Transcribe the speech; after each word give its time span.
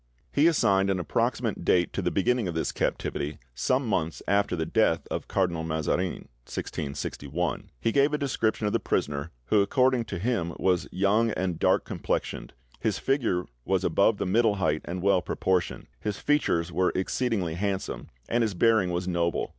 He 0.31 0.47
assigned 0.47 0.89
an 0.89 0.99
approximate 0.99 1.63
date 1.63 1.93
to 1.93 2.01
the 2.01 2.09
beginning 2.09 2.47
of 2.47 2.55
this 2.55 2.71
captivity, 2.71 3.37
"some 3.53 3.85
months 3.87 4.23
after 4.27 4.55
the 4.55 4.65
death 4.65 5.05
of 5.11 5.27
Cardinal 5.27 5.63
Mazarin" 5.63 6.27
(1661); 6.49 7.69
he 7.79 7.91
gave 7.91 8.11
a 8.11 8.17
description 8.17 8.65
of 8.65 8.73
the 8.73 8.79
prisoner, 8.79 9.29
who 9.49 9.61
according 9.61 10.05
to 10.05 10.17
him 10.17 10.55
was 10.57 10.87
"young 10.91 11.29
and 11.29 11.59
dark 11.59 11.85
complexioned; 11.85 12.53
his 12.79 12.97
figure 12.97 13.45
was 13.63 13.83
above 13.83 14.17
the 14.17 14.25
middle 14.25 14.55
height 14.55 14.81
and 14.85 15.03
well 15.03 15.21
proportioned; 15.21 15.85
his 15.99 16.17
features 16.17 16.71
were 16.71 16.91
exceedingly 16.95 17.53
handsome, 17.53 18.09
and 18.27 18.41
his 18.41 18.55
bearing 18.55 18.89
was 18.89 19.07
noble. 19.07 19.49